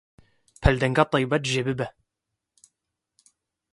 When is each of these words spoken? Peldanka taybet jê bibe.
Peldanka 0.61 1.03
taybet 1.11 1.43
jê 1.51 1.61
bibe. 1.67 1.87